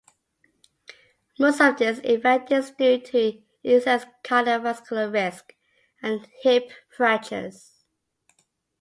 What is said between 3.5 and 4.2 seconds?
excess